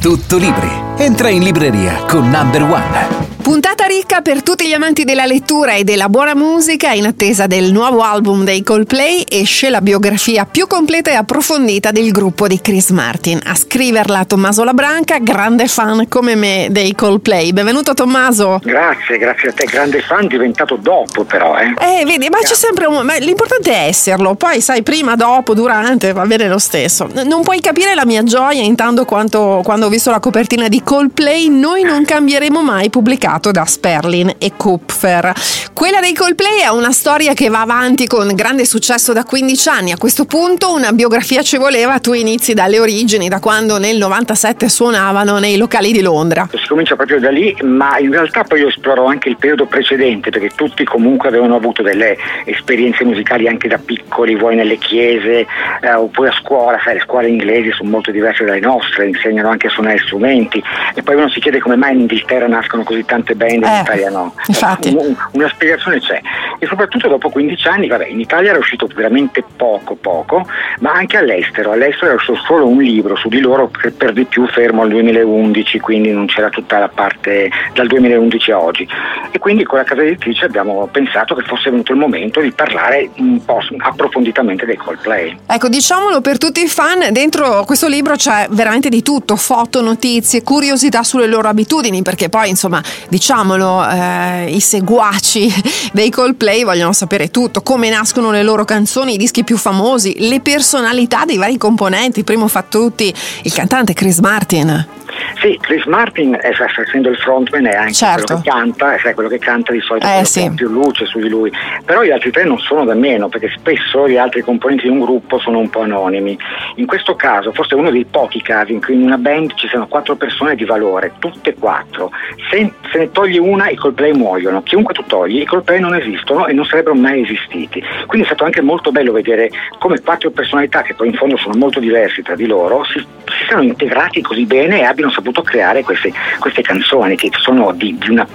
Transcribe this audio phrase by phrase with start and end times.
[0.00, 0.70] Tutto libri.
[0.96, 3.27] Entra in libreria con Number One.
[3.48, 6.92] Puntata ricca per tutti gli amanti della lettura e della buona musica.
[6.92, 12.10] In attesa del nuovo album dei Coldplay esce la biografia più completa e approfondita del
[12.10, 13.40] gruppo di Chris Martin.
[13.42, 17.52] A scriverla Tommaso Labranca, grande fan come me dei Coldplay.
[17.52, 18.60] Benvenuto Tommaso.
[18.62, 19.64] Grazie, grazie a te.
[19.64, 21.72] Grande fan diventato dopo però, eh.
[21.80, 23.00] Eh, vedi, ma c'è sempre un...
[23.02, 24.34] Ma l'importante è esserlo.
[24.34, 27.08] Poi sai, prima, dopo, durante, va bene lo stesso.
[27.24, 31.48] Non puoi capire la mia gioia intanto quanto, quando ho visto la copertina di Coldplay.
[31.48, 35.32] Noi non cambieremo mai pubblicato pubblicato da Sperlin e Kupfer.
[35.78, 39.92] Quella dei Coldplay è una storia che va avanti con grande successo da 15 anni.
[39.92, 44.68] A questo punto una biografia ci voleva, tu inizi dalle origini, da quando nel 97
[44.68, 46.48] suonavano nei locali di Londra.
[46.50, 50.30] Si comincia proprio da lì, ma in realtà poi io esploro anche il periodo precedente,
[50.30, 55.46] perché tutti comunque avevano avuto delle esperienze musicali anche da piccoli, vuoi nelle chiese
[55.80, 59.68] eh, oppure a scuola, sai, le scuole inglesi sono molto diverse dalle nostre, insegnano anche
[59.68, 60.60] a suonare strumenti
[60.92, 63.80] e poi uno si chiede come mai in Inghilterra nascono così tante band, eh, in
[63.82, 64.34] Italia no.
[64.48, 64.88] Infatti.
[64.88, 66.20] Un, una spiegazione c'è.
[66.58, 70.46] E soprattutto dopo 15 anni, vabbè, in Italia era uscito veramente poco, poco,
[70.80, 71.72] ma anche all'estero.
[71.72, 74.88] All'estero era uscito solo un libro su di loro che per di più fermo al
[74.88, 78.88] 2011, quindi non c'era tutta la parte dal 2011 a oggi.
[79.30, 83.10] E quindi con la casa editrice abbiamo pensato che fosse venuto il momento di parlare
[83.16, 85.36] un po' approfonditamente dei Coldplay.
[85.46, 90.42] Ecco, diciamolo per tutti i fan, dentro questo libro c'è veramente di tutto, foto, notizie,
[90.42, 95.47] curiosità sulle loro abitudini, perché poi insomma diciamolo, eh, i seguaci
[95.92, 100.40] dei Coldplay vogliono sapere tutto, come nascono le loro canzoni, i dischi più famosi, le
[100.40, 104.97] personalità dei vari componenti, primo fra tutti il cantante Chris Martin.
[105.40, 108.24] Sì, Chris Martin, essendo il frontman, è anche certo.
[108.24, 110.50] quello che canta, è quello che canta di solito eh, sì.
[110.50, 111.52] più luce su di lui.
[111.84, 114.98] Però gli altri tre non sono da meno, perché spesso gli altri componenti di un
[114.98, 116.36] gruppo sono un po' anonimi.
[116.76, 119.68] In questo caso, forse è uno dei pochi casi in cui in una band ci
[119.68, 122.10] siano quattro persone di valore, tutte e quattro.
[122.50, 124.62] Se, se ne togli una, i Coldplay muoiono.
[124.62, 127.80] Chiunque tu togli, i Coldplay non esistono e non sarebbero mai esistiti.
[128.06, 131.56] Quindi è stato anche molto bello vedere come quattro personalità, che poi in fondo sono
[131.56, 133.04] molto diversi tra di loro, si
[133.48, 138.10] siano integrati così bene e abbiano saputo creare queste, queste canzoni che sono, di, di
[138.10, 138.26] una,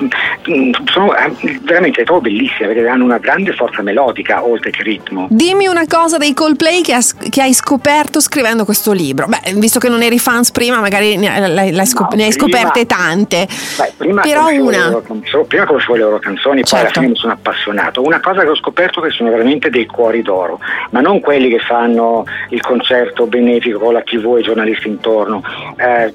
[0.92, 5.28] sono eh, veramente trovo bellissime perché hanno una grande forza melodica oltre che ritmo.
[5.30, 9.28] Dimmi una cosa dei Coldplay che, has, che hai scoperto scrivendo questo libro.
[9.28, 13.48] Beh, visto che non eri fans prima, magari ne, no, ne hai scoperte tante.
[13.78, 14.90] Beh, prima Però una.
[14.90, 17.00] Loro, prima conoscevo le loro canzoni, poi alla certo.
[17.00, 18.02] fine mi sono appassionato.
[18.02, 20.60] Una cosa che ho scoperto è che sono veramente dei cuori d'oro,
[20.90, 25.44] ma non quelli che fanno il concerto benefico con la TV e i giornalisti intorno.
[25.76, 26.14] Eh,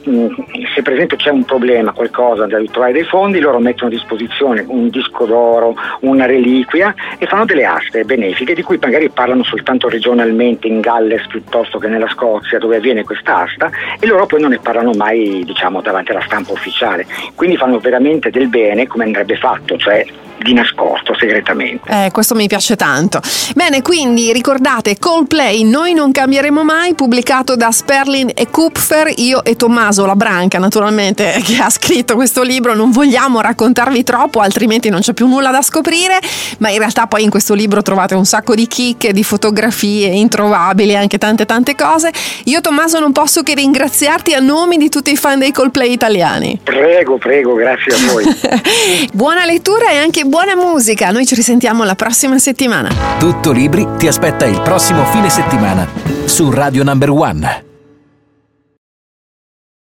[0.75, 4.65] se per esempio c'è un problema, qualcosa da ritrovare dei fondi, loro mettono a disposizione
[4.67, 9.89] un disco d'oro, una reliquia e fanno delle aste benefiche di cui magari parlano soltanto
[9.89, 14.51] regionalmente in Galles piuttosto che nella Scozia dove avviene questa asta e loro poi non
[14.51, 17.07] ne parlano mai diciamo davanti alla stampa ufficiale.
[17.35, 20.05] Quindi fanno veramente del bene come andrebbe fatto, cioè
[20.43, 22.07] di nascosto, segretamente.
[22.07, 23.21] Eh, questo mi piace tanto.
[23.55, 29.57] Bene, quindi ricordate Coldplay Noi non cambieremo mai, pubblicato da Sperlin e Kupfer, io e
[29.57, 32.75] Tommaso La Branca, naturalmente, che ha scritto questo libro.
[32.75, 36.19] Non vogliamo raccontarvi troppo, altrimenti non c'è più nulla da scoprire,
[36.59, 40.95] ma in realtà poi in questo libro trovate un sacco di chicche, di fotografie introvabili,
[40.95, 42.13] anche tante tante cose.
[42.45, 46.61] Io Tommaso non posso che ringraziarti a nome di tutti i fan dei Coldplay italiani.
[46.63, 48.25] Prego, prego, grazie a voi.
[49.13, 51.11] Buona lettura e anche buona musica.
[51.11, 52.91] Noi ci risentiamo la prossima settimana.
[53.19, 55.87] Tutto Libri ti aspetta il prossimo fine settimana
[56.27, 57.68] su Radio Number One.